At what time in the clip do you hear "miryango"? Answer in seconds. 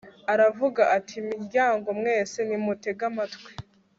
1.29-1.87